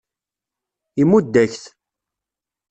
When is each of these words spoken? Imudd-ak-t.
Imudd-ak-t. 1.01 1.63